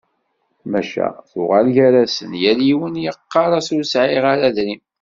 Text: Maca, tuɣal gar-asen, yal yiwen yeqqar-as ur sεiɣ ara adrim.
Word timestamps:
Maca, 0.71 1.07
tuɣal 1.29 1.67
gar-asen, 1.75 2.31
yal 2.41 2.59
yiwen 2.67 3.01
yeqqar-as 3.03 3.67
ur 3.75 3.83
sεiɣ 3.91 4.23
ara 4.33 4.43
adrim. 4.49 4.81